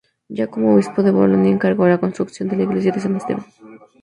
[0.29, 3.45] Ya como obispo de Bolonia, encargó la construcción de la iglesia de San Esteban.